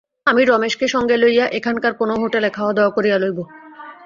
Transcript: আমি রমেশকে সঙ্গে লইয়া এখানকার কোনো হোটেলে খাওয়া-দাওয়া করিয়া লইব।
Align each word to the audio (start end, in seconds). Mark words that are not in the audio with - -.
আমি 0.27 0.41
রমেশকে 0.45 0.85
সঙ্গে 0.87 1.15
লইয়া 1.17 1.45
এখানকার 1.51 1.93
কোনো 1.93 2.13
হোটেলে 2.15 2.49
খাওয়া-দাওয়া 2.49 2.91
করিয়া 2.91 3.17
লইব। 3.17 3.37